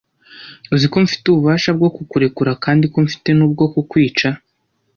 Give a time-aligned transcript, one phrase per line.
[0.75, 4.29] Uziko mfite ububasha bwo kukurekura kandi ko mfite n’ubwo kukwica‽